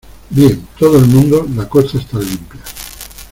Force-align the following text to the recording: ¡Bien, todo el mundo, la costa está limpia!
¡Bien, 0.31 0.67
todo 0.79 0.97
el 0.97 1.05
mundo, 1.05 1.45
la 1.55 1.69
costa 1.69 1.99
está 1.99 2.17
limpia! 2.17 2.59